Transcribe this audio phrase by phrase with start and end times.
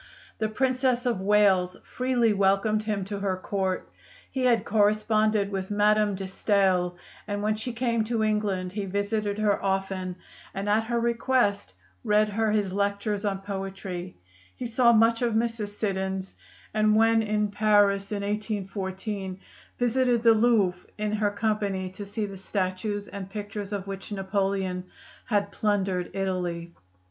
[0.39, 3.87] The Princess of Wales freely welcomed him to her court;
[4.31, 6.95] he had corresponded with Madame de Staël,
[7.27, 10.15] and when she came to England he visited her often
[10.55, 14.17] and at her request read her his lectures on poetry;
[14.55, 15.67] he saw much of Mrs.
[15.67, 16.33] Siddons,
[16.73, 19.39] and when in Paris in 1814,
[19.77, 24.85] visited the Louvre in her company to see the statues and pictures of which Napoleon
[25.25, 26.73] had plundered Italy.